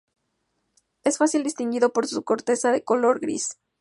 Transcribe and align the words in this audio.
Es 1.03 1.19
fácilmente 1.19 1.49
distinguido 1.49 1.93
por 1.93 2.07
su 2.07 2.23
corteza 2.23 2.71
de 2.71 2.83
color 2.83 3.19
gris. 3.19 3.59